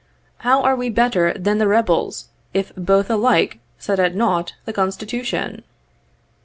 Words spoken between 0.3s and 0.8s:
How are